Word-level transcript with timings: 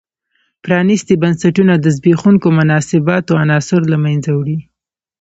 پرانیستي 0.63 1.15
بنسټونه 1.21 1.73
د 1.77 1.85
زبېښونکو 1.95 2.47
مناسباتو 2.59 3.33
عناصر 3.43 3.81
له 3.91 3.97
منځه 4.05 4.29
وړي. 4.33 4.57